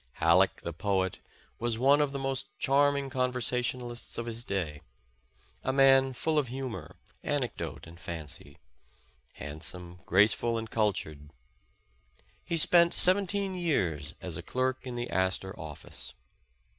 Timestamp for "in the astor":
14.87-15.53